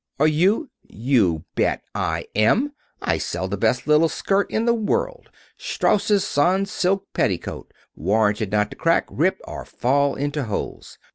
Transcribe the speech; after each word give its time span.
Are 0.19 0.25
you" 0.25 0.71
"You 1.13 1.45
bet 1.53 1.83
I 1.93 2.25
am. 2.35 2.71
I 3.03 3.19
sell 3.19 3.47
the 3.47 3.55
best 3.55 3.85
little 3.85 4.09
skirt 4.09 4.49
in 4.49 4.65
the 4.65 4.73
world. 4.73 5.29
Strauss's 5.59 6.25
Sans 6.25 6.71
silk 6.71 7.05
Petticoat, 7.13 7.71
warranted 7.95 8.51
not 8.51 8.71
to 8.71 8.75
crack, 8.77 9.05
rip, 9.11 9.39
or 9.47 9.63
fall 9.63 10.15
into 10.15 10.45
holes. 10.45 10.97